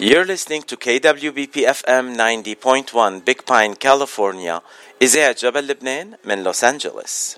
[0.00, 4.62] You're listening to KWBP FM 90.1 Big Pine, California.
[5.02, 7.36] إذاعة جبل لبنان من لوس أنجلوس.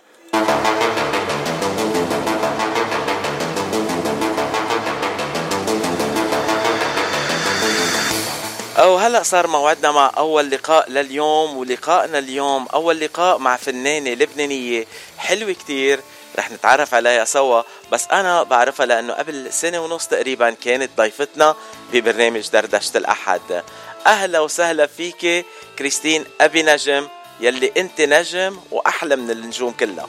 [8.79, 14.84] أو هلا صار موعدنا مع أول لقاء لليوم ولقائنا اليوم أول لقاء مع فنانة لبنانية
[15.18, 16.00] حلوة كتير
[16.38, 17.62] رح نتعرف عليها سوا.
[17.92, 21.56] بس أنا بعرفها لأنه قبل سنة ونص تقريبا كانت ضيفتنا
[21.92, 23.62] ببرنامج دردشة الأحد.
[24.06, 25.46] أهلا وسهلا فيك
[25.78, 27.09] كريستين أبي نجم
[27.40, 30.09] يلي أنت نجم وأحلى من النجوم كلها.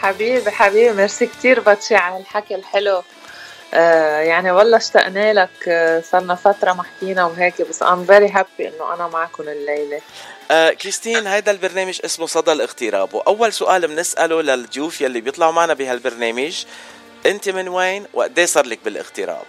[0.00, 3.02] حبيبي حبيبي ميرسي كتير باتشي على الحكي الحلو.
[3.74, 8.60] آه يعني والله اشتقنا لك آه صرنا فترة ما حكينا وهيك بس I'm very happy
[8.60, 10.00] إنه أنا معكم الليلة.
[10.50, 16.64] آه كريستين هيدا البرنامج اسمه صدى الاغتراب وأول سؤال بنسأله للضيوف يلي بيطلعوا معنا بهالبرنامج
[17.26, 19.44] أنت من وين وقديه صار لك بالاغتراب؟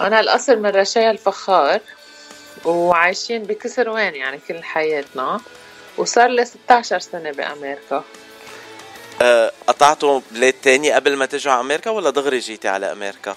[0.00, 1.80] أنا الأصل من رشايا الفخار
[2.64, 5.40] وعايشين بكسر وين يعني كل حياتنا
[5.96, 8.04] وصار لي 16 سنة بأمريكا.
[9.66, 13.36] قطعتوا بلاد تانية قبل ما تجوا على أمريكا ولا دغري جيتي على أمريكا؟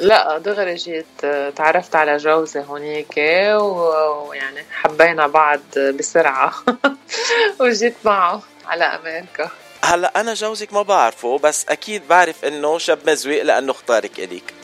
[0.00, 1.06] لا دغري جيت
[1.56, 6.54] تعرفت على جوزي هونيك ويعني حبينا بعض بسرعة.
[7.60, 9.50] وجيت معه على أمريكا.
[9.84, 14.54] هلا أنا جوزك ما بعرفه بس أكيد بعرف إنه شاب مزويق لأنه اختارك إليك.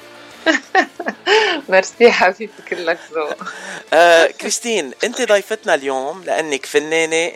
[1.68, 3.36] ميرسي حبيبي كلك ذوق.
[3.92, 7.32] آه كريستين أنت ضيفتنا اليوم لأنك فنانة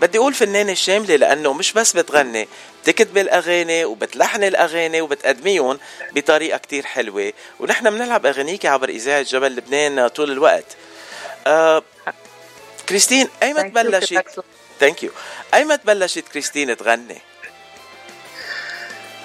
[0.00, 2.48] بدي أقول فنانة شاملة لأنه مش بس بتغني
[2.82, 5.78] بتكتب الأغاني وبتلحن الأغاني وبتقدميهم
[6.12, 7.32] بطريقة كتير حلوة.
[7.60, 10.76] ونحن بنلعب اغانيك عبر إذاعة جبل لبنان طول الوقت.
[11.46, 11.82] آه
[12.88, 14.24] كريستين ايمت بلشت
[14.80, 15.10] thank you
[15.54, 17.18] ايمت بلشت كريستين تغني؟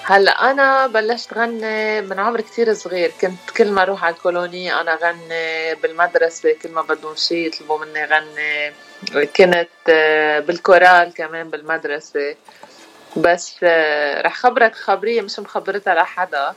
[0.05, 3.11] هلا أنا بلشت غني من عمر كتير صغير.
[3.21, 7.85] كنت كل ما أروح على ال colonie أنا غني بالمدرسة كل ما بدهم شيء يطلبوا
[7.85, 8.73] مني غني.
[9.25, 9.67] كنت
[10.47, 12.35] بالكورال كمان بالمدرسة.
[13.17, 13.55] بس
[14.25, 16.53] رح خبرك خبرية مش مخبرتها لحدا.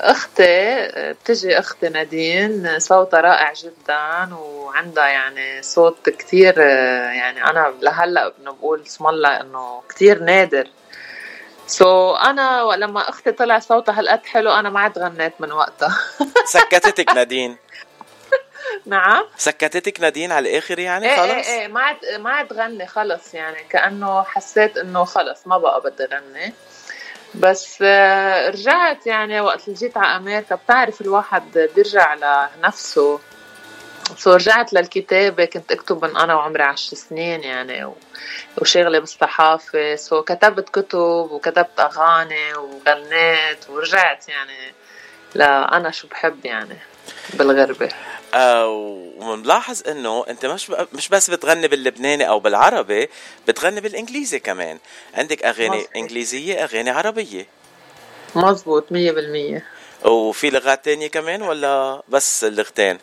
[0.00, 2.78] أختي بتجي أختي نادين.
[2.78, 10.22] صوتها رائع جدا وعندها يعني صوت كتير يعني أنا لهلأ بنقول اسم الله إنه كتير
[10.22, 10.68] نادر.
[11.66, 15.98] سو so, أنا لما أختي طلع صوتها هالقد حلو أنا ما عاد غنيت من وقتها.
[16.54, 17.56] سكتتك نادين.
[18.86, 19.24] نعم.
[19.36, 23.34] سكتتك نادين على الآخر يعني إيه خلص؟ إيه إيه ما عاد ما عاد غني خلص
[23.34, 23.64] يعني.
[23.70, 26.54] كأنه حسيت إنه خلص ما بقى بدي غني.
[27.34, 27.82] بس
[28.48, 33.20] رجعت يعني وقت اللي جيت على أمريكا بتعرف الواحد بيرجع لنفسه.
[34.18, 37.92] so رجعت للكتابة كنت أكتب من أنا وعمري عشر سنين يعني
[38.58, 40.98] وشغلي بالصحافة so كتبت كتب
[41.30, 44.74] وكتبت أغاني وغنيت ورجعت يعني
[45.34, 46.76] لأنا شو بحب يعني
[47.34, 47.88] بالغربة.
[48.34, 48.68] آه
[49.16, 53.08] وملاحظ إنه أنت مش مش بس بتغني باللبناني أو بالعربي
[53.48, 54.78] بتغني بالإنجليزي كمان.
[55.14, 55.96] عندك أغاني مزبوط.
[55.96, 57.46] إنجليزية أغاني عربية.
[58.34, 59.66] مزبوط مية بالمية.
[60.04, 62.98] وفي لغات تانية كمان ولا بس اللغتين؟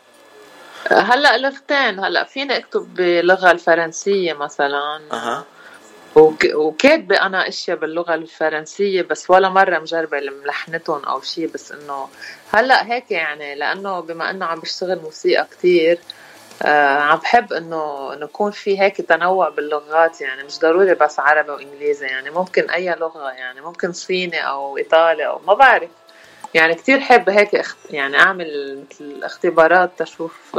[0.89, 5.45] هلا لغتين هلا فيني اكتب باللغة الفرنسية مثلا؟ أها.
[6.55, 12.07] وكاتبة أنا إشياء باللغة الفرنسية بس ولا مرة مجربة ملحنتهم أو شيء بس إنه
[12.53, 15.99] هلا هيك يعني لأنه بما إنه عم بشتغل موسيقى كتير
[16.63, 21.51] آه عم بحب إنه إنه يكون في هيك تنوع باللغات يعني مش ضروري بس عربي
[21.51, 25.89] وإنجليزي يعني ممكن أي لغة يعني ممكن صيني أو إيطالي أو ما بعرف.
[26.53, 30.57] يعني كتير حابة هيك يعني أعمل مثل اختبارات تشوف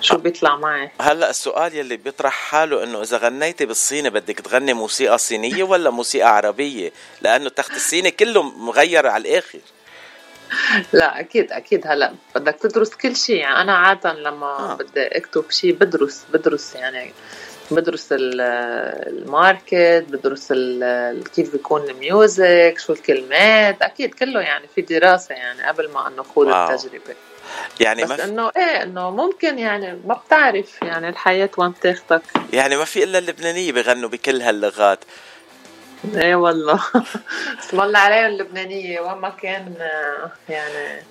[0.00, 0.90] شو بيطلع معي.
[1.00, 6.36] هلأ السؤال يلي بيطرح حاله إنه إذا غنيتي بالصيني بدك تغني موسيقى صينية ولا موسيقى
[6.36, 9.58] عربية؟ لأنه تخت الصيني كله مغير على الآخر.
[10.92, 13.36] لا أكيد أكيد هلأ بدك تدرس كل شيء.
[13.36, 14.74] يعني أنا عادة لما آه.
[14.74, 17.12] بدي أكتب شيء بدرس بدرس يعني
[17.70, 20.52] بدرس ال market بدرس
[21.34, 26.22] كيف بيكون ال music شو الكلمات أكيد كله يعني في دراسة يعني قبل ما انه
[26.22, 27.14] خوض التجربة.
[27.80, 32.22] يعني بس إنه إيه إنه ممكن يعني ما بتعرف يعني الحياة وين بتاخدك
[32.52, 34.98] يعني ما في إلا اللبنانية بغنوا بكل هاللغات.
[36.14, 36.80] إيه والله.
[37.60, 39.74] اسم الله عليهم اللبنانية وين ما كان
[40.48, 41.02] يعني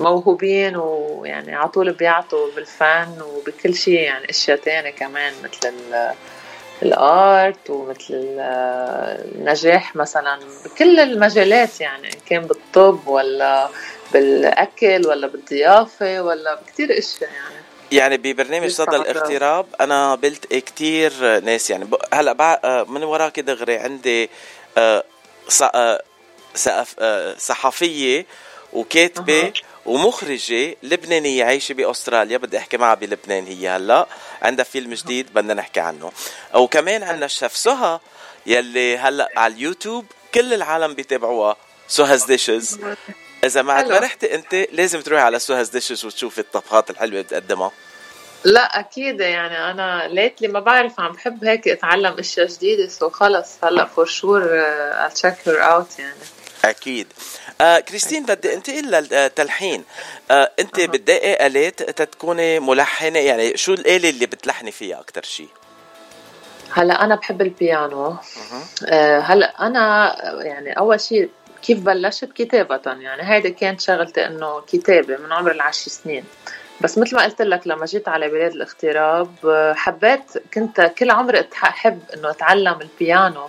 [0.00, 5.74] موهوبين ويعني على طول بيعطوا بالفن وبكل شيء يعني أشياء تانية كمان مثل
[6.82, 8.14] الآرت ومثل
[9.34, 13.68] النجاح مثلا بكل المجالات يعني كان بالطب ولا
[14.12, 17.62] بالأكل ولا بالضيافة ولا بكثير أشياء يعني.
[17.92, 21.88] يعني ببرنامج صدى الاغتراب أنا قابلت كتير ناس يعني.
[22.12, 24.30] هلأ من وراك دغري عندي
[27.36, 28.26] صحفية
[28.72, 29.52] وكاتبة
[29.86, 34.06] ومخرجة لبنانية عايشة بأستراليا بدي أحكي معها بلبنان هي هلا.
[34.42, 36.12] عندها فيلم جديد بدنا نحكي عنه.
[36.54, 38.00] وكمان عندنا الشيف سهى
[38.46, 41.56] يلي هلا على اليوتيوب كل العالم بيتابعوها
[41.88, 42.78] Soha's Dishes.
[43.44, 47.72] إذا ما ما رحتي أنت لازم تروحي على Soha's Dishes وتشوفي الطبخات الحلوة اللي بتقدمها.
[48.44, 49.20] لا أكيد.
[49.20, 52.88] يعني أنا lately ما بعرف عم بحب هيك أتعلم أشياء جديدة.
[52.88, 54.64] so خلص هلا for sure
[55.14, 56.14] تشيك hear out يعني.
[56.64, 57.06] أكيد.
[57.60, 59.84] آه كريستين بدي انتقل للتلحين
[60.30, 60.86] آه أنت أه.
[60.86, 65.48] بتضايقي آلة تتكوني ملحنة؟ يعني شو الآلة اللي بتلحني فيها أكثر شيء
[66.72, 68.16] هلأ أنا بحب البيانو.
[68.86, 71.30] آه هلأ أنا يعني أول شيء
[71.62, 76.24] كيف بلشت؟ كتابة يعني هيدي كانت شغلتي إنه كتابة من عمر العشر سنين.
[76.80, 79.30] بس مثل ما قلت لك لما جيت على بلاد الاغتراب
[79.76, 80.22] حبيت
[80.54, 83.48] كنت كل عمري أحب إنه أتعلم البيانو.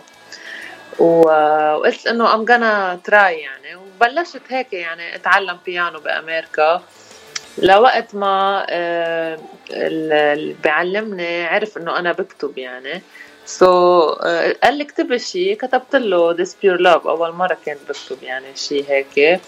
[0.99, 3.75] وقلت إنه ام gonna try يعني.
[3.75, 6.83] وبلشت هيك يعني أتعلم بيانو بأمريكا.
[7.57, 9.39] لوقت ما آه،
[9.71, 13.01] اللي بيعلمني عرف إنه أنا بكتب يعني.
[13.45, 14.23] so, uh,
[14.63, 17.07] قال لي اكتبي شيء كتبت له This Pure Love.
[17.07, 19.41] أول مرة كنت بكتب يعني شيء هيك.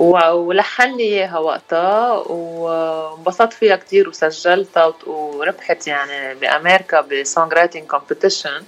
[0.00, 2.12] ولحن لي إياها وقتها.
[2.12, 8.62] وانبسطت فيها كتير وسجلتها وربحت يعني بأمريكا ب song writing competition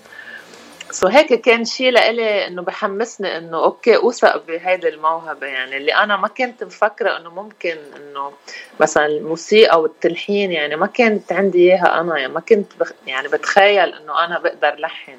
[0.95, 5.47] so هيك كان شيء لإلي إنه بحمسني إنه okay أوثق بهيدي الموهبة.
[5.47, 8.33] يعني اللي أنا ما كنت مفكرة إنه ممكن إنه
[8.81, 12.19] مثلا الموسيقى والتلحين يعني ما كانت عندي إياها أنا.
[12.19, 15.19] يعني ما كنت بخ يعني بتخيل إنه أنا بقدر لحن.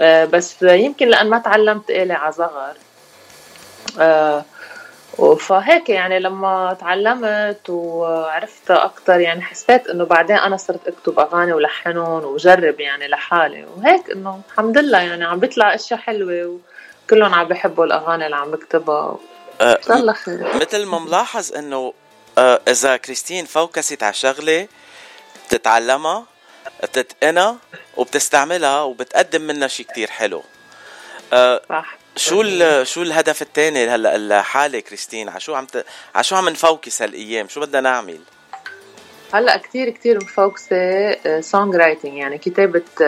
[0.00, 2.74] آه بس يمكن لأن ما تعلمت آلة على صغر.
[4.00, 4.44] آه
[5.38, 12.24] فهيك يعني لما تعلمت وعرفت أكثر يعني حسيت إنه بعدين أنا صرت أكتب أغاني ولحنهم
[12.24, 16.60] وجرب يعني لحالي وهيك إنه الحمد لله يعني عم بيطلع اشياء حلوة
[17.06, 19.16] وكلهم عم بيحبوا الأغاني اللي عم بكتبها.
[19.60, 20.56] أه الله خير.
[20.56, 21.92] مثل ما ملاحظ إنه
[22.38, 24.68] أه إذا كريستين focused على شغلة
[25.46, 26.24] بتتعلمها
[26.82, 27.56] بتتقنها
[27.96, 30.42] وبتستعملها وبتقدم منها شيء كتير حلو.
[31.32, 32.01] أه صح.
[32.16, 32.42] شو
[32.84, 35.84] شو الهدف الثاني هلا لحالها كريستين؟ على شو عم ت...
[36.14, 38.20] على شو عم ن focus هالايام؟ شو بدنا نعمل؟
[39.34, 43.04] هلا كثير كثير م focus ة song writing يعني كتابة آه،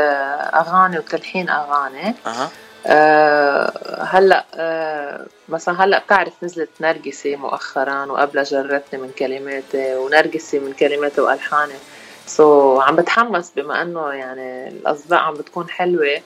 [0.61, 2.15] أغاني وتلحين أغاني.
[2.27, 2.49] أه.
[2.87, 10.73] أه هلا أه مثلا هلا بتعرف نزلت نرجسي مؤخرا وقبلها جرحتني من كلماتي ونرجسي من
[10.73, 11.75] كلماتي وألحاني.
[12.27, 16.23] so, عم بتحمس بما إنه يعني الاصداء عم بتكون حلوة.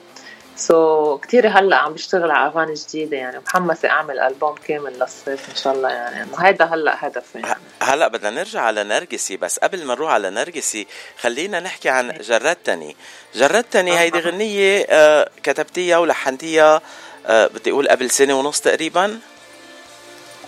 [0.59, 3.39] so, كثير هلأ عم بشتغل على أغاني جديدة يعني.
[3.39, 6.23] محمسه أعمل ألبوم كامل للصيف إن شاء الله يعني.
[6.23, 7.39] انه هيدا هلأ هدفي.
[7.39, 7.59] يعني.
[7.81, 10.87] هلأ بدنا نرجع على نرجسي بس قبل ما نروح على نرجسي
[11.21, 12.95] خلينا نحكي عن جرحتني
[13.35, 16.81] جرحتني هيدي غنية آه كتبتيها ولحنتيها
[17.27, 19.19] آه بدي أقول قبل سنة ونص تقريبا؟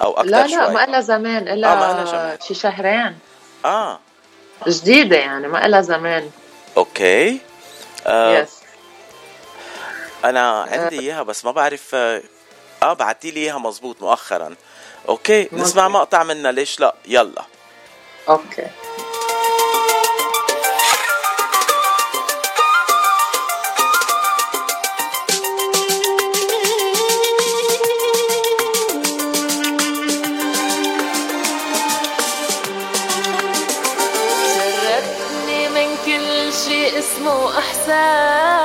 [0.02, 1.48] أو أكثر لا لا ما لها زمان.
[1.48, 3.18] الا آه شي شهرين.
[3.66, 4.00] آه.
[4.68, 6.30] جديدة يعني ما لها زمان.
[6.77, 7.39] okay.
[8.08, 8.61] آه yes
[10.25, 12.21] أنا عندي إياها بس ما بعرف آه,
[12.83, 14.56] آه، بعتي لي إياها مزبوط مؤخرا.
[15.09, 15.59] okay مزبوط.
[15.59, 17.44] نسمع مقطع منها ليش لا؟ يلا.
[18.29, 18.68] أوكي.
[37.01, 38.61] اسمه احساس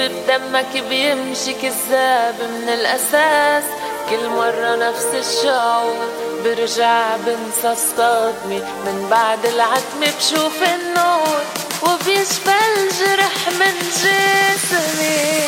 [0.00, 3.64] الكذب بدمك بيمشي كذاب من الأساس.
[4.10, 6.06] كل مرة نفس الشعور
[6.44, 11.42] برجع بنسى الصدمة من بعد العتمة بشوف النور
[11.82, 15.38] وبيشفى الجرح من جسمي.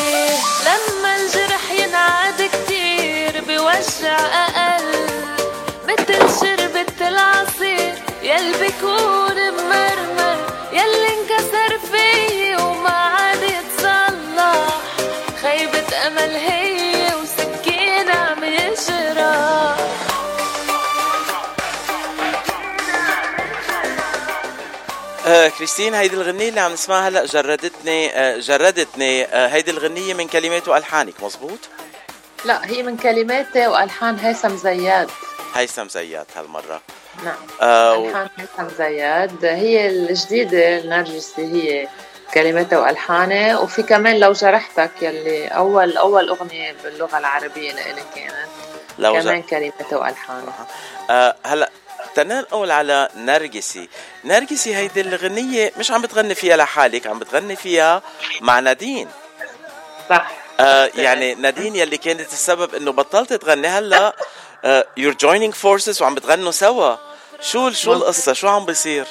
[0.67, 4.85] لما الجرح ينعاد كتير بوجع أقل.
[5.89, 10.50] مثل شربة العصير يلي بيكون ممرمر
[25.31, 30.29] آه كريستين هيدي الغنية اللي عم نسمعها هلا جردتني آه جردتني آه هيدي الغنية من
[30.29, 31.59] كلمات وألحانك مزبوط؟
[32.45, 35.11] لا هي من كلماتي وألحان هيثم زياد.
[35.55, 36.81] هيثم زياد هالمرة.
[37.25, 37.35] نعم.
[37.61, 41.89] آه ألحان هيثم زياد هي الجديدة النرجسي هي
[42.35, 43.59] كلماتها وألحانها.
[43.59, 48.51] وفي كمان لو جرحتك يلي اول أول أغنية باللغة العربية لإلي كانت.
[48.99, 50.67] لو كمان كلماتها وألحانها.
[51.11, 51.71] آه هلا
[52.15, 53.89] تنقل على نرجسي.
[54.25, 58.03] نرجسي هيدي الغنية مش عم بتغني فيها لحالك عم بتغني فيها
[58.41, 59.09] مع نادين.
[60.09, 60.31] صح.
[60.61, 64.17] آه يعني نادين يلي كانت السبب إنه بطلت تغني هلأ
[64.97, 66.97] you're joining forces وعم بتغنوا سوا.
[67.41, 69.07] شو شو القصة؟ شو عم بيصير؟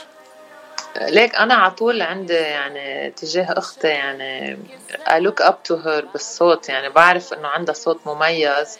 [1.01, 4.57] ليك أنا على طول عندي يعني تجاه أختي يعني
[5.05, 8.77] I look up to her بالصوت يعني بعرف إنه عندها صوت مميز.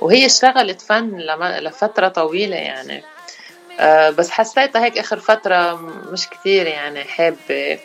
[0.00, 3.04] وهي اشتغلت فن لفترة طويلة يعني.
[4.10, 5.74] بس حسيتها هيك آخر فترة
[6.12, 7.78] مش كثير يعني حابة.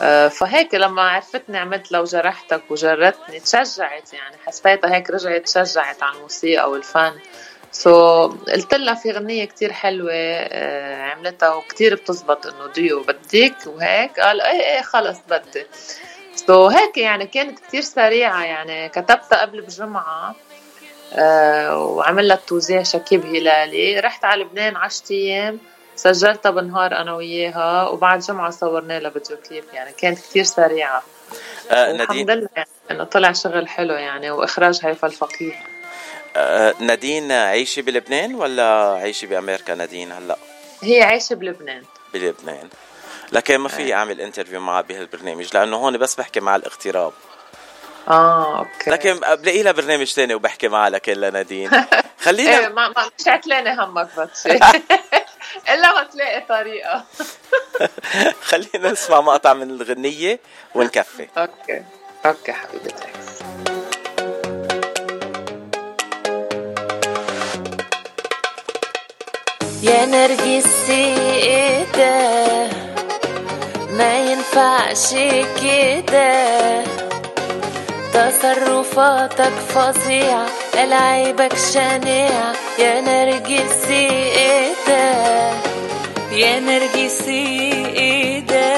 [0.00, 4.36] آه، فهيك لما عرفتني عملت لو جرحتك وجرحتني تشجعت يعني.
[4.46, 7.12] حسيتها هيك رجعت تشجعت على الموسيقى والفن.
[7.72, 14.20] so, قلت لها في غنية كتير حلوة آه، عملتها وكتير بتزبط إنه ديو بدك وهيك.
[14.20, 15.66] قال إيه إيه خلص بدي.
[16.34, 18.88] so, هيك يعني كانت كتير سريعة يعني.
[18.88, 20.28] كتبتها قبل بجمعة.
[20.30, 20.34] آه
[21.18, 25.58] وعمل لها توزيع شكيب هلالي رحت على لبنان عشرة أيام
[25.96, 29.92] سجلتها بالنهار أنا وياها وبعد جمعة صورنا لها video clip يعني.
[29.92, 31.02] كانت كتير سريعة.
[31.70, 35.62] آه الحمد لله يعني إنه طلع شغل حلو يعني وإخراج هيفا الفقيه
[36.36, 38.64] آه نادين عايشة بلبنان ولا
[39.00, 40.36] عايشة بأمريكا نادين هلأ؟
[40.82, 41.82] هي عايشة بلبنان.
[42.14, 42.68] بلبنان.
[43.32, 43.96] لكن ما في آه.
[43.96, 47.12] اعمل interview معها بهالبرنامج لأنه هون بس بحكي مع الاغتراب
[48.08, 48.90] آه okay.
[48.90, 51.70] لكن بلاقي لها برنامج ثاني وبحكي معها لكن لنادين
[52.24, 54.46] خلينا إيه ما, ما مش عتلاني همك بس.
[55.72, 57.04] إلا ما تلاقي طريقة.
[58.42, 60.40] خلينا نسمع مقطع من الغنية
[60.74, 61.28] ونكفي.
[61.38, 61.82] okay.
[62.26, 63.04] okay حبيبتي.
[69.82, 71.84] يا نرجسي إيه
[73.90, 75.14] ما ينفعش
[75.62, 77.03] كده.
[78.14, 82.52] تصرفاتك فظيعة ألعابك شنيعة.
[82.78, 85.12] يا نرجسي إيه ده؟
[86.36, 88.74] يا نرجسي إيه ده؟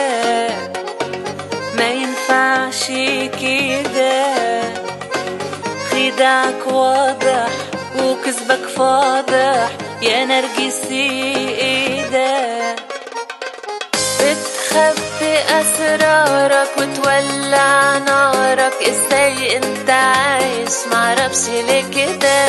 [1.79, 2.87] ما ينفعش
[3.41, 4.27] كده.
[5.91, 7.49] خداعك واضح
[7.99, 9.69] وكذبك فاضح.
[10.03, 11.11] يا نرجسي
[11.61, 11.76] إيه
[14.77, 18.73] بتخبي أسرارك وتولع نارك.
[18.83, 22.47] إزاي أنت عايش؟ معرفش ليه كده.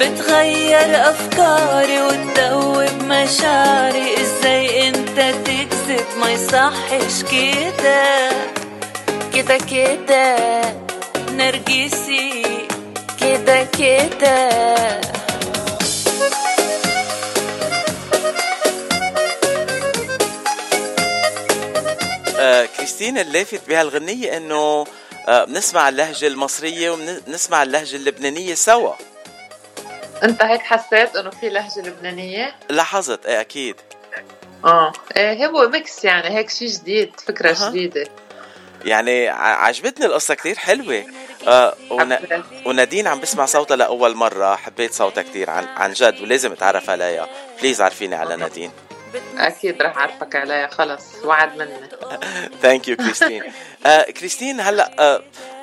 [0.00, 4.14] بتغير أفكاري وتدوب مشاعري.
[4.20, 8.30] إزاي أنت تكذب ما يصحش كده.
[9.34, 10.36] كده كده
[11.32, 12.42] نرجسي.
[13.20, 14.50] كده كده
[23.00, 24.86] كريستين اللافت بهالغنية إنه
[25.28, 28.94] آه بنسمع اللهجة المصرية وبنسمع اللهجة اللبنانية سوا.
[30.22, 33.76] أنت هيك حسيت إنه في لهجة لبنانية؟ لاحظت إيه أكيد.
[34.64, 37.70] آه إيه هو mix يعني هيك شيء جديد فكرة أه.
[37.70, 38.06] جديدة.
[38.84, 41.04] يعني عجبتني القصة كتير حلوة.
[41.48, 42.16] آه ون...
[42.66, 47.28] ونادين عم بسمع صوتها لأول مرة حبيت صوتها كتير عن, عن جد ولازم أتعرف عليها.
[47.60, 48.70] please عرفيني على نادين.
[49.38, 51.70] أكيد رح أعرفك عليها خلص وعد مني
[52.62, 53.42] thank you كريستين
[54.18, 55.22] كريستين هلأ آه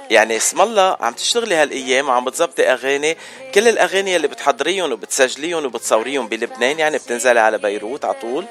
[0.10, 3.18] يعني اسم الله عم تشتغلي هالأيام وعم بتظبطي أغاني.
[3.56, 8.46] كل الأغاني اللي بتحضريهم وبتسجليهم وبتصوريهم بلبنان يعني بتنزلي على بيروت على طول.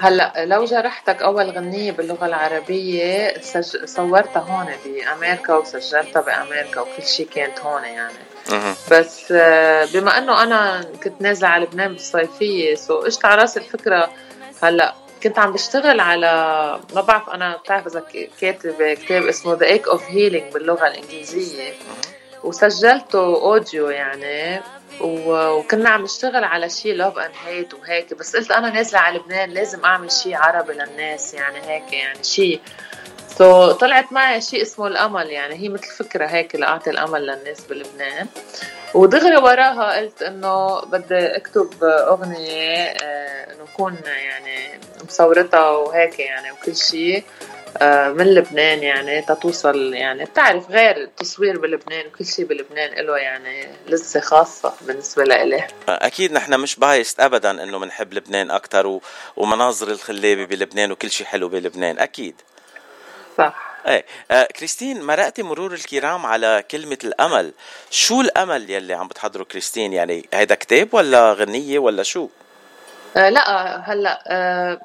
[0.00, 3.84] هلأ لو جرحتك أول غنية باللغة العربية سج...
[3.84, 8.14] صورتها هون بأمريكا وسجلتها بأمريكا وكل شيء كانت هون يعني.
[8.90, 14.10] بس آه، بما إنه أنا كنت نازلة على لبنان بالصيفية so اجت على راسي الفكرة
[14.62, 16.26] هلأ كنت عم بشتغل على
[16.94, 18.04] ما بعرف أنا بتعرف إذا
[18.40, 21.72] كاتب كتاب اسمه The Ache of Healing باللغة الإنجليزية.
[22.44, 24.60] وسجلته audio يعني.
[25.00, 29.50] وكنا عم نشتغل على شيء love and hate وهيك بس قلت أنا نازلة على لبنان
[29.50, 32.60] لازم أعمل شيء عربي للناس يعني هيك يعني شيء
[33.38, 38.26] so, طلعت معي شيء اسمه الأمل يعني هي مثل فكرة هيك لأعطي الأمل للناس بلبنان.
[38.94, 46.76] ودغري وراها قلت إنه بدي أكتب أغنية آه، إنه أكون يعني مصورتها وهيك يعني وكل
[46.76, 47.24] شيء
[48.16, 50.24] من لبنان يعني تتوصل يعني.
[50.24, 55.66] بتعرف غير التصوير بلبنان وكل شيء بلبنان له يعني لسه خاصة بالنسبة لإلي.
[55.88, 59.02] أكيد نحن مش بايست أبدا إنه بنحب لبنان أكثر و...
[59.36, 62.34] ومناظر الخلابة بلبنان وكل شيء حلو بلبنان أكيد.
[63.38, 63.68] صح.
[63.86, 67.52] إيه آه كريستين مرقتي مرور الكرام على كلمة الأمل.
[67.90, 72.28] شو الأمل يلي عم بتحضره كريستين؟ يعني هيدا كتاب ولا غنية ولا شو؟ آه
[73.18, 74.80] لا هلأ آه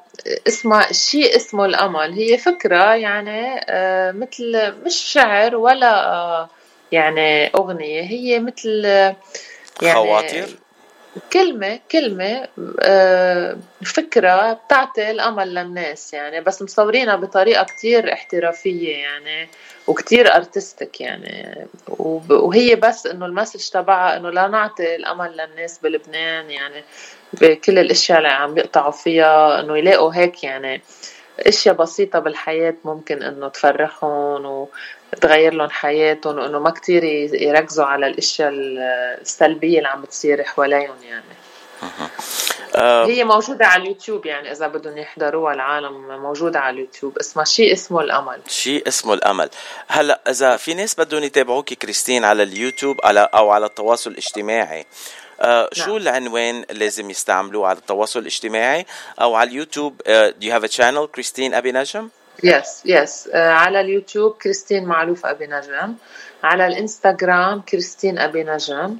[0.48, 2.12] اسمها شيء اسمه الأمل.
[2.12, 6.48] هي فكرة يعني آه مثل مش شعر ولا آه
[6.92, 8.84] يعني أغنية هي مثل
[9.82, 10.48] يعني خواطر
[11.32, 12.48] كلمة كلمة
[12.80, 19.48] آه، فكرة بتعطي الأمل للناس يعني بس مصورينها بطريقة كتير احترافية يعني
[19.86, 21.66] وكتير artistic يعني
[22.30, 26.84] وهي بس إنه ال message تبعها إنه لا نعطي الأمل للناس بلبنان يعني
[27.32, 30.82] بكل الأشياء اللي عم بيقطعوا فيها إنه يلاقوا هيك يعني
[31.40, 34.66] أشياء بسيطة بالحياة ممكن إنه تفرحهم
[35.16, 37.04] وتغير لهم حياتهم وإنه ما كتير
[37.34, 38.50] يركزوا على الأشياء
[39.20, 41.24] السلبية اللي عم بتصير حواليهم يعني.
[42.76, 43.06] آه.
[43.06, 47.18] هي موجودة على اليوتيوب يعني إذا بدهم يحضروها العالم موجودة على اليوتيوب.
[47.18, 48.40] اسمها شيء اسمه الأمل.
[48.46, 49.50] شيء اسمه الأمل.
[49.88, 54.86] هلأ إذا في ناس بدهم يتابعوك كريستين على اليوتيوب على أو على التواصل الاجتماعي
[55.40, 55.96] آه شو نعم.
[55.96, 58.86] العنوان لازم يستعملوه على التواصل الاجتماعي؟
[59.20, 62.08] أو على اليوتيوب uh, do you have a channel كريستين أبي نجم؟
[62.42, 65.94] yes yes uh, على اليوتيوب كريستين معلوف أبي نجم.
[66.44, 68.96] على الإنستغرام كريستين أبي نجم.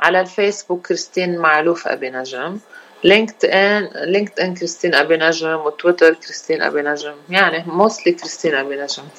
[0.00, 2.58] على الفيسبوك كريستين معلوف أبي نجم.
[3.04, 7.14] LinkedIn LinkedIn كريستين أبي نجم وتويتر كريستين أبي نجم.
[7.30, 9.02] يعني mostly كريستين أبي نجم.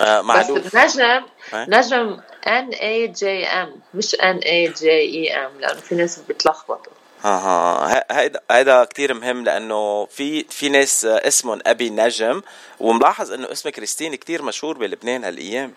[0.00, 0.76] آه معلوف.
[0.76, 1.22] بس نجم
[1.54, 6.92] نجم N A J M مش N A J E M لأنه في ناس بتلخبطوا
[7.24, 12.42] أها هيدا هيدا كثير مهم لأنه في في ناس اسمهم أبي نجم
[12.80, 15.74] وملاحظ إنه اسم كريستين كثير مشهور بلبنان هالأيام.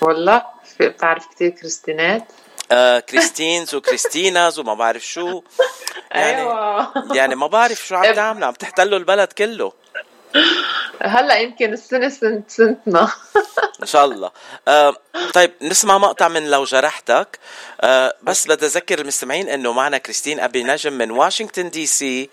[0.00, 0.42] والله
[0.80, 2.22] بتعرف كثير كريستينات؟
[2.72, 5.42] آه كريستينز وكريستيناز وما بعرف شو.
[6.10, 6.92] يعني أيوة.
[7.14, 9.72] يعني ما بعرف شو عم تعمل عم تحتلوا البلد كله.
[11.02, 13.08] هلا يمكن السنة سنت سنتنا.
[13.82, 14.30] إن شاء الله.
[14.68, 14.96] آه
[15.34, 17.38] طيب نسمع مقطع من لو جرحتك.
[17.80, 22.30] آه بس بدي اذكر المستمعين إنه معنا كريستين أبي نجم من واشنطن دي سي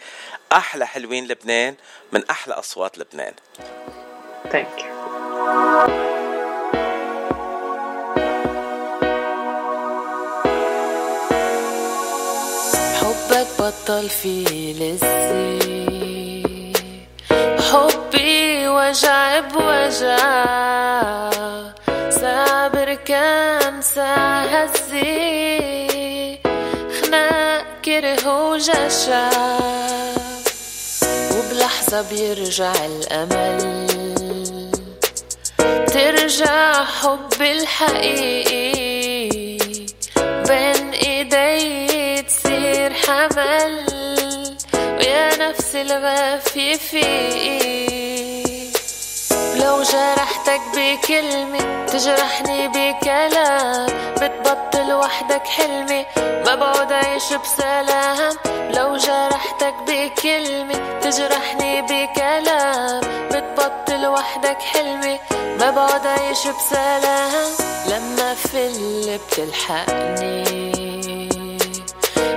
[0.52, 1.76] أحلى حلوين لبنان
[2.12, 3.34] من أحلى أصوات لبنان.
[4.52, 5.00] thank you
[13.00, 15.69] حبك بطل في لسه.
[17.72, 19.40] حبي وجع.
[19.40, 20.18] بوجع
[22.10, 22.98] صابر
[23.82, 26.40] ساعة هزي
[27.02, 29.30] خناق كره وجشع.
[31.34, 33.88] وبلحظة بيرجع الأمل.
[35.94, 38.80] ترجع حبي الحقيقي.
[40.48, 44.19] بين إيدي تصير حمل.
[45.50, 48.70] نفس الغافي فيه
[49.56, 53.88] لو جرحتك بكلمة تجرحني بكلام.
[54.22, 56.06] بتبطل وحدك حلمي
[56.46, 58.36] ما بعد عيش بسلام.
[58.76, 63.02] لو جرحتك بكلمة تجرحني بكلام.
[63.32, 65.20] بتبطل وحدك حلمي
[65.60, 67.52] ما بعد عيش بسلام.
[67.88, 70.60] لما فل بتلحقني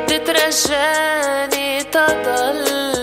[0.08, 3.01] بترجاني تضل.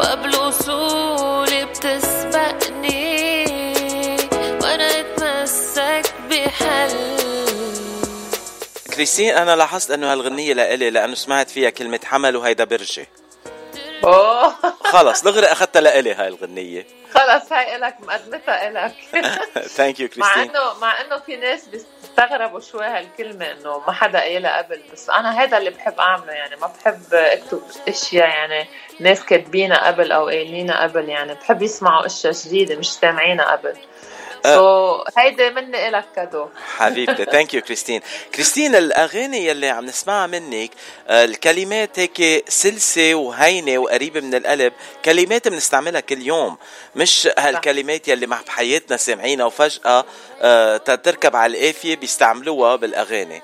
[0.00, 3.44] وقبل وصولي بتسبقني
[4.62, 7.16] وأنا أتمسك بحل.
[8.94, 13.06] كريستين أنا لاحظت أنه هالغنية لإلي لأنه سمعت فيها كلمة حمل وهيدا برجي.
[14.04, 14.54] أوه.
[14.84, 16.86] خلص دغري أخذتها لإلي هاي الغنية.
[17.14, 18.94] خلص هاي إلك مقدمتها إلك.
[19.76, 24.18] thank you كريستين مع انه مع إنه في ناس بيستغربوا شوي هالكلمة إنه ما حدا
[24.18, 28.68] قايلها قبل بس أنا هذا اللي بحب أعمله يعني ما بحب أكتب أشياء يعني
[29.00, 33.76] ناس كاتبينها قبل أو قايلينها قبل يعني بحب يسمعوا أشياء جديدة مش سامعينها قبل.
[34.44, 36.46] so, هيدي مني إلك cadeau.
[36.76, 38.02] حبيبتي thank you كريستين
[38.34, 40.70] كريستين الأغاني يلي عم نسمعها منك
[41.08, 44.72] آه، الكلمات هيك سلسة وهينة وقريبة من القلب
[45.04, 46.56] كلمات بنستعملها كل يوم.
[46.96, 50.04] مش هالكلمات يلي مع بحياتنا سامعينها وفجأة
[50.42, 53.42] آه، تركب على القافية بيستعملوها بالأغاني.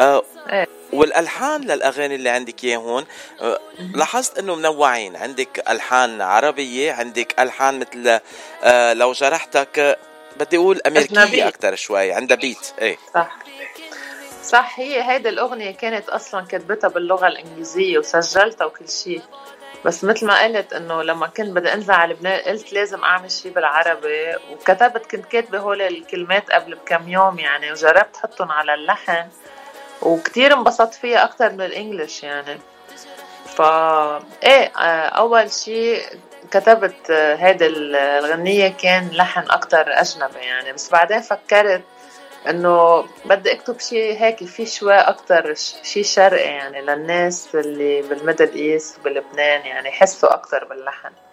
[0.00, 0.66] إيه.
[0.92, 3.04] والألحان للأغاني اللي عندك اياه هون
[3.94, 5.16] لاحظت إنه منوعين.
[5.16, 8.20] عندك ألحان عربية عندك ألحان مثل
[8.98, 9.98] لو جرحتك
[10.40, 12.96] بدي أقول أمريكية أكثر شوي عندها بيت إيه.
[13.14, 13.36] صح.
[14.44, 19.22] صح هي هيدي الأغنية كانت أصلا كتبتها باللغة الإنجليزية وسجلتها وكل شيء
[19.84, 23.52] بس مثل ما قلت إنه لما كنت بدي أنزل على لبنان قلت لازم أعمل شيء
[23.52, 24.34] بالعربي.
[24.52, 29.28] وكتبت كنت كاتبة هول الكلمات قبل بكم يوم يعني وجربت أحطهم على اللحن.
[30.02, 32.60] وكتير انبسطت فيها أكثر من الإنجليش يعني.
[33.46, 36.02] فا إيه آه، أول شيء
[36.50, 40.72] كتبت هيدي الغنية كان لحن أكتر أجنبي يعني.
[40.72, 41.82] بس بعدين فكرت
[42.48, 48.54] إنه بدي أكتب شيء هيك في شوي أكتر شيء شرقي يعني للناس اللي بال Middle
[48.54, 51.08] East بلبنان يعني يحسوا أكتر باللحن.
[51.08, 51.29] آه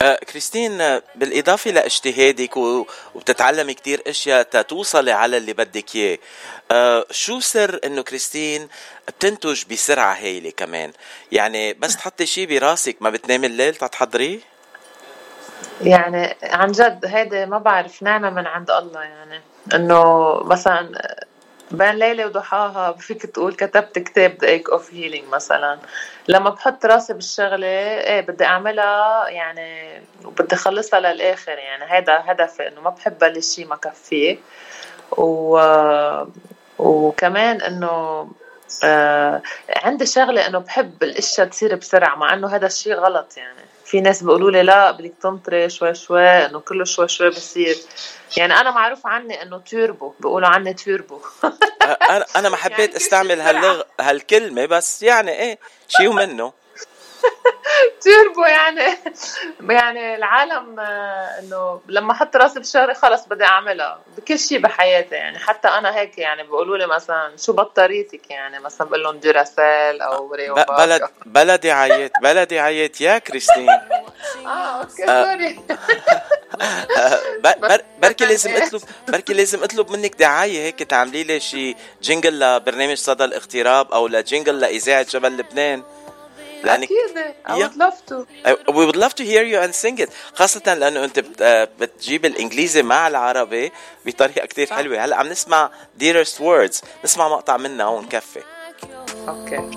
[0.00, 2.56] كريستين آه، بالإضافة لإجتهادك
[3.14, 6.18] وبتتعلمي كتير أشياء تتوصلي على اللي بدك إياه.
[6.70, 8.68] آه شو سر إنه كريستين
[9.08, 10.92] بتنتج بسرعة هايلة كمان؟
[11.32, 14.40] يعني بس تحطي شي براسك ما بتنامي الليل تحضريه
[15.82, 19.40] يعني عن جد هيدي ما بعرف نعمة من عند الله يعني
[19.74, 20.92] إنه مثلا
[21.70, 25.78] بين ليلة وضحاها فيك تقول كتبت كتاب The Ache of Healing مثلا.
[26.28, 31.84] لما بحط راسي بالشغلة إيه بدي أعملها يعني وبدي اخلصها للآخر يعني.
[31.84, 34.38] هذا هدفي إنه ما بحب بلش شيء ما كفية.
[35.12, 35.60] و
[36.78, 38.28] وكمان إنه
[38.84, 39.42] آه
[39.76, 43.60] عندي شغلة إنه بحب الأشياء تصير بسرعة مع إنه هذا الشيء غلط يعني.
[43.84, 47.76] في ناس بيقولوا لي لا بدك تنطري شوي شوي إنه كله شوي شوي بصير.
[48.36, 51.20] يعني أنا معروف عني إنه توربو بيقولوا عني توربو
[52.10, 56.52] أنا أنا ما حبيت يعني أستعمل هاللغ هالكلمة بس يعني إيه شيء منه.
[58.04, 58.98] توربو يعني.
[59.68, 65.38] يعني العالم آه، إنه لما أحط راسي بالشغله خلص بدي اعملها بكل شيء بحياتي يعني.
[65.38, 70.34] حتى أنا هيك يعني بيقولوا لي مثلا شو بطاريتك يعني؟ مثلا بقول لهم Duracell أو
[70.34, 73.68] ريو بلد بلدي عيت بلدي عيت يا كريستين.
[74.46, 75.60] آه okay sorry.
[78.02, 83.24] بركي لازم اطلب بركي لازم أطلب منك دعاية هيك تعملي لي شي jingle لبرنامج صدى
[83.24, 85.82] الاغتراب أو ل jingle لإذاعة جبل لبنان.
[86.64, 88.26] لانك أكيد I would love to
[88.72, 91.18] we would love to hear you and sing it خاصة لأنه أنت
[91.80, 93.72] بتجيب الإنجليزي مع العربي
[94.06, 95.70] بطريقة كتير حلوة هلا عم نسمع
[96.00, 98.40] dearest words نسمع مقطع منها ونكفي
[99.28, 99.70] okay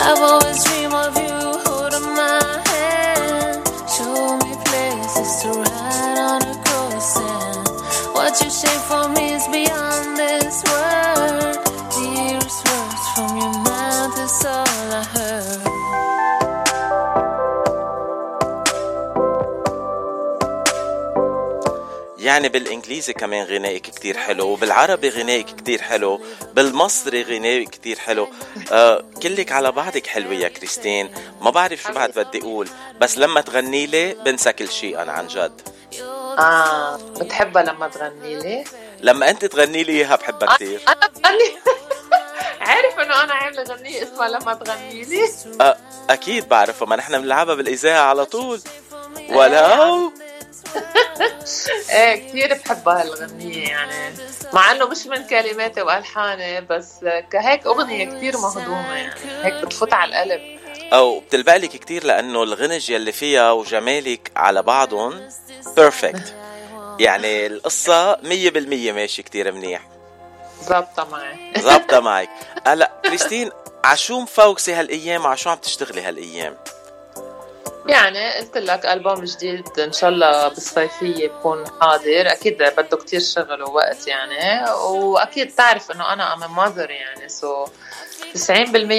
[0.00, 3.60] I've always dreamed of you holding my hand
[3.96, 7.68] Show me places to ride on a cross and
[8.14, 10.87] What you shape for me is beyond this world
[22.28, 26.20] يعني بالإنجليزي كمان غنائك كتير حلو وبالعربي غنائك كتير حلو
[26.54, 28.28] بالمصري غنائك كتير حلو.
[28.72, 31.10] آه كلك على بعضك حلوة يا كريستين.
[31.40, 32.68] ما بعرف شو بعد بدي أقول
[33.00, 35.60] بس لما تغني لي بنسى كل شيء أنا عن جد.
[36.38, 38.64] آه بتحبها لما تغني لي؟
[39.00, 41.56] لما أنت تغني لي إياها بحبها كثير أنا بغني
[42.68, 45.28] عارف إنه أنا عاملة غنية اسمها لما تغني لي.
[45.60, 45.76] آه
[46.10, 48.60] أكيد بعرفها ما نحن بنلعبها بالإذاعة على طول.
[49.30, 50.12] ولو
[51.90, 54.14] إيه كثير بحبها هالغنية يعني.
[54.52, 56.94] مع إنه مش من كلماتي وألحاني بس
[57.32, 59.14] كهيك أغنية كثير مهضومة يعني.
[59.42, 60.58] هيك بتفوت على القلب.
[60.92, 65.28] أو بتلبقلك كثير لأنه الغنج يلي فيها وجمالك على بعضهم
[65.76, 66.34] perfect
[67.00, 69.82] يعني القصة مية بالمية ماشي كتير منيح.
[70.64, 71.52] ظابطة معي.
[71.58, 72.28] ظابطة معك.
[72.66, 73.50] هلأ كريستين
[73.84, 76.56] عشو مفوكسة هالأيام؟ وعشو عم تشتغلي هالأيام؟
[77.88, 82.32] يعني قلت لك ألبوم جديد إن شاء الله بالصيفية بكون حاضر.
[82.32, 84.70] أكيد بده كتير شغل ووقت يعني.
[84.70, 87.28] وأكيد تعرف إنه أنا أم mother يعني.
[87.28, 87.66] so
[88.34, 88.50] 90%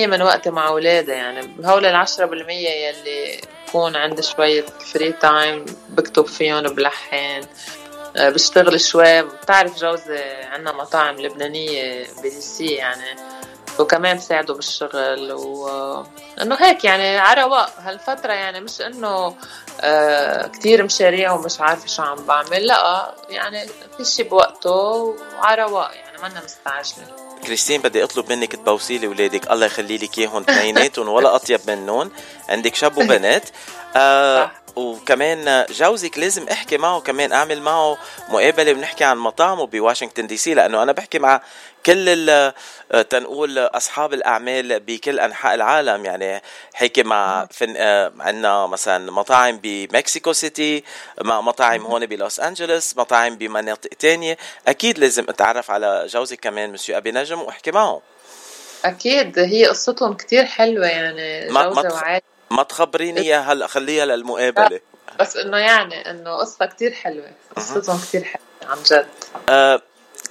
[0.08, 1.56] من وقتي مع أولادي يعني.
[1.66, 7.42] هول العشرة بالمية يلي بكون عندي شوية free time بكتب فيهم بلحن
[8.16, 9.22] بشتغل شوي.
[9.22, 13.39] بتعرف جوزي عنا مطاعم لبنانية ب DC يعني.
[13.80, 19.36] وكمان بساعده بالشغل وانه هيك يعني على رواق هالفترة يعني مش إنه
[19.82, 25.92] آه كتير مشاريع ومش عارفة شو عم بعمل لا يعني كل شيء بوقته وعلى رواق
[25.96, 31.10] يعني منا مستعجلة كريستين بدي أطلب منك تبوسي لي أولادك الله يخلي لك إياهم اثنيناتهم
[31.10, 32.12] ولا أطيب منهم.
[32.50, 33.44] عندك شاب وبنت
[33.96, 37.98] آه وكمان جوزك لازم أحكي معه كمان أعمل معه
[38.30, 41.42] مقابلة بنحكي عن مطاعمه بواشنطن دي سي لأنه أنا بحكي مع
[41.86, 42.52] كل
[43.10, 46.06] تنقول أصحاب الأعمال بكل أنحاء العالم.
[46.06, 46.42] يعني
[46.74, 47.78] حكي مع فن
[48.20, 50.84] عندنا مثلا مطاعم بمكسيكو سيتي
[51.22, 54.38] مع مطاعم هون بلوس أنجلوس مطاعم بمناطق تانية.
[54.68, 58.02] أكيد لازم أتعرف على جوزك كمان مسيو أبي نجم وأحكي معه.
[58.86, 62.22] أكيد هي قصتهم كتير حلوة يعني جوزه وعائلة.
[62.52, 64.80] ما تخبريني إياها هلا خليها للمقابلة.
[65.20, 69.08] بس إنه يعني إنه قصة كتير حلوة قصتهم كتير حلوة عن جد.
[69.50, 69.82] أه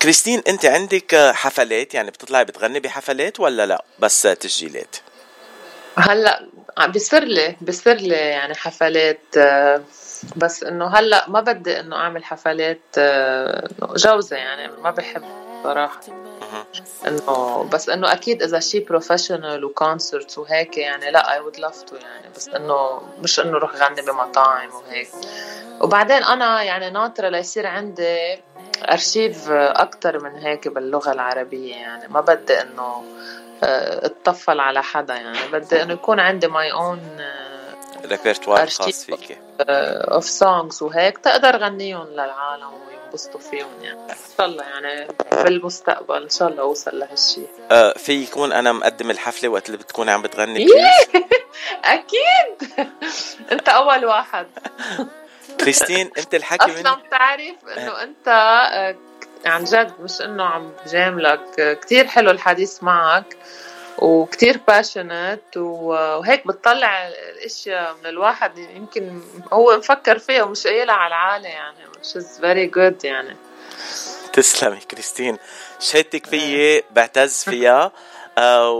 [0.02, 4.96] كريستين أنت عندك حفلات؟ يعني بتطلعي بتغني بحفلات ولا لا؟ بس تسجيلات.
[5.96, 6.48] هلا
[6.86, 9.82] بيصير لي بيصير لي يعني حفلات آه،
[10.36, 15.24] بس إنه هلا ما بدي إنه أعمل حفلات آه، جوزي يعني ما بحب
[15.64, 16.00] صراحة.
[17.06, 21.82] إنه بس إنه أكيد إذا شيء professional و concerts وهيك يعني لا I would love
[21.82, 25.08] to يعني بس إنه مش إنه روح غني بمطاعم وهيك
[25.80, 28.42] وبعدين أنا يعني ناطرة ليصير عندي
[28.82, 32.08] ارشيف أكثر من هيك باللغة العربية يعني.
[32.08, 33.04] ما بدي إنه
[33.62, 35.38] آه، أتطفل على حدا يعني.
[35.52, 37.00] بدي إنه يكون عندي my own
[38.04, 38.66] repertoire.
[38.66, 39.36] خاص فيكي.
[39.60, 45.08] of songs وهيك تقدر غنيهم للعالم وينبسطوا فيهم يعني ان شاء الله يعني
[45.44, 50.10] بالمستقبل إن شاء الله أوصل لهالشيء آه في يكون أنا مقدم الحفلة وقت اللي بتكوني
[50.10, 50.74] عم بتغني please
[51.84, 52.88] أكيد!
[53.52, 54.46] أنت أول واحد.
[55.60, 58.28] كريستين أنت الحكي أصلا بتعرف إنه أنت
[58.72, 58.96] آه،
[59.46, 63.36] عن جد مش إنه عم بجاملك كتير حلو الحديث معك.
[63.98, 69.20] وكتير باشنت وهيك بتطلع الأشياء من الواحد يمكن
[69.52, 73.36] هو مفكر فيها ومش قايلها على العالي يعني which is very good يعني.
[74.32, 75.38] تسلمي كريستين.
[75.80, 77.92] شهادتك فيي بعتز فيها
[78.38, 78.70] آه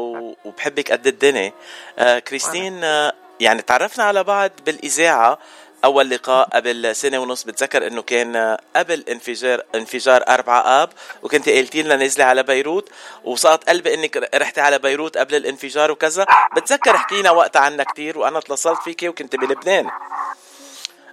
[0.44, 1.52] وبحبك قد الدنيا.
[1.98, 5.38] آه كريستين آه يعني تعرفنا على بعض بالإذاعة.
[5.84, 10.90] أول لقاء قبل سنة ونص بتذكر إنه كان قبل انفجار انفجار أربعة آب
[11.22, 12.90] وكنت قلتي لنا نازلة على بيروت
[13.24, 16.26] وصارت قلبي إنك رحتي على بيروت قبل الانفجار وكذا.
[16.56, 19.90] بتذكر حكينا وقتها عنها كتير وأنا اتصلت فيكي وكنت بلبنان.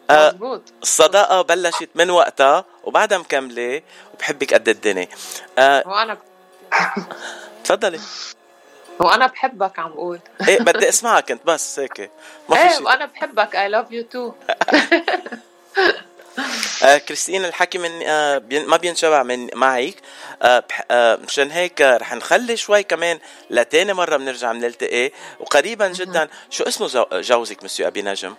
[0.10, 3.82] آه، مزبوط الصداقة بلشت من وقتها وبعدها مكملة
[4.14, 5.08] وبحبك قد الدنيا.
[5.58, 6.18] آه وأنا
[7.64, 8.00] تفضلي.
[9.00, 10.20] وأنا بحبك عم بقول.
[10.48, 12.12] إيه بدي أسمعك أنت بس هيك.
[12.50, 14.34] ما في إيه شيء وأنا بحبك love you too.
[16.84, 19.96] آه كريستين الحكي من آه بين ما بينشبع من معك.
[20.42, 26.64] آه آه مشان هيك رح نخلي شوي كمان لتاني مرة بنرجع بنلتقي وقريبا جدا شو
[26.64, 28.36] اسمه جو- جوزك مسيو أبي نجم؟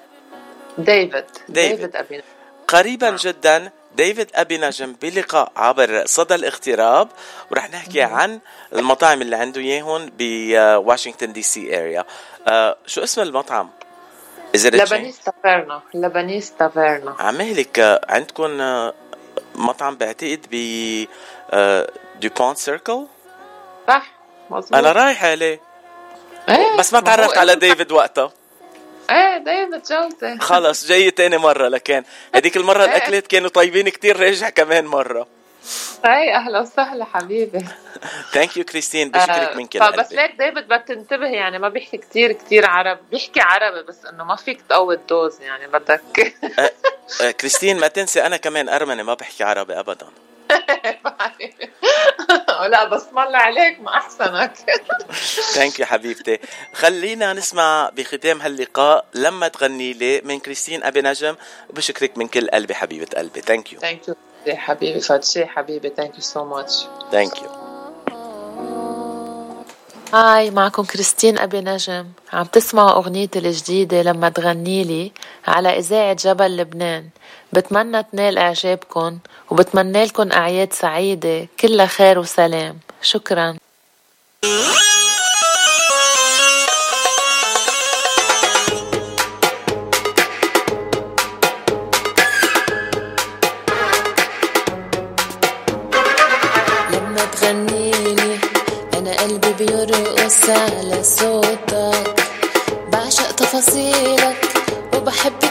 [0.79, 1.25] ديفيد.
[1.49, 1.71] ديفيد.
[1.77, 2.23] ديفيد أبي
[2.69, 3.17] قريبا نعم.
[3.17, 7.09] جدا ديفيد ابي نجم بلقاء عبر صدى الاغتراب.
[7.51, 8.41] ورح نحكي عن
[8.73, 12.05] المطاعم اللي عنده اياهم بواشنطن دي سي area
[12.87, 13.71] شو اسم المطعم؟
[14.55, 18.95] Lebanese Taverna Lebanese Taverna عمالك آه، عندكم آه،
[19.55, 20.57] مطعم بعتقد ب
[21.51, 23.07] آه، دوبونت سيركل
[23.89, 24.13] صح
[24.51, 24.75] مظبوط.
[24.75, 25.61] أنا رايح عليه.
[26.49, 28.33] إيه بس ما تعرفت على ديفيد وقتها
[29.11, 32.03] إيه ديفيد جوزي خلص جاي تاني مرة لكن
[32.35, 32.89] هذيك المرة إيه.
[32.89, 35.27] الأكلات كانوا طيبين كتير راجع كمان مرة.
[36.05, 37.65] إيه أهلا وسهلا حبيبي.
[38.33, 40.17] thank you كريستين بشكرك آه، من كل قلبي.
[40.17, 44.37] ليك ديفيد بدك تنتبه يعني ما بيحكي كتير كتير عربي بيحكي عربي بس إنه ما
[44.37, 46.35] فيك تقوي ال dose يعني بدك.
[47.23, 50.07] آه، كريستين ما تنسي أنا كمان أرمني ما بحكي عربي ابدا.
[52.73, 54.53] لا بس الله عليك ما أحسنك.
[55.55, 56.39] thank you حبيبتي.
[56.75, 59.05] خلينا نسمع بختام هاللقاء.
[59.15, 61.37] لما تغني لي من كريستين أبي نجم
[61.71, 63.41] وبشكرك من كل قلبي حبيبة قلبي.
[63.41, 64.15] thank you thank you
[64.57, 65.93] حبيبي فاتشي حبيبي.
[65.97, 67.66] thank you so much thank you
[70.15, 72.07] hi معكم كريستين أبي نجم.
[72.33, 75.13] عم تسمعوا أغنيتي الجديدة لما تغني لي
[75.47, 77.09] على إذاعة جبل لبنان.
[77.53, 79.19] بتمنى تنال إعجابكم
[79.51, 81.49] وبتمنى لكم أعياد سعيدة.
[81.61, 82.79] كلها خير وسلام.
[83.03, 83.57] شكراً.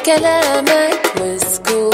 [0.06, 1.93] كلامك وسكوتك